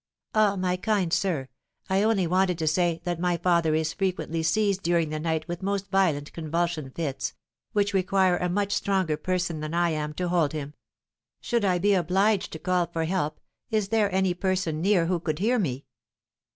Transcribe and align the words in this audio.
"Ah, 0.33 0.55
my 0.55 0.77
kind 0.77 1.13
sir, 1.13 1.47
I 1.87 2.01
only 2.01 2.25
wanted 2.25 2.57
to 2.57 2.65
say 2.67 3.01
that 3.03 3.19
my 3.19 3.37
father 3.37 3.75
is 3.75 3.93
frequently 3.93 4.41
seized 4.41 4.81
during 4.81 5.09
the 5.11 5.19
night 5.19 5.47
with 5.47 5.61
most 5.61 5.91
violent 5.91 6.33
convulsion 6.33 6.89
fits, 6.89 7.35
which 7.73 7.93
require 7.93 8.35
a 8.37 8.49
much 8.49 8.71
stronger 8.73 9.15
person 9.15 9.59
than 9.59 9.75
I 9.75 9.91
am 9.91 10.13
to 10.15 10.27
hold 10.29 10.53
him; 10.53 10.73
should 11.39 11.63
I 11.63 11.77
be 11.77 11.93
obliged 11.93 12.51
to 12.53 12.57
call 12.57 12.87
for 12.87 13.03
help, 13.05 13.39
is 13.69 13.89
there 13.89 14.11
any 14.11 14.33
person 14.33 14.81
near 14.81 15.05
who 15.05 15.19
could 15.19 15.37
hear 15.37 15.59
me?" 15.59 15.85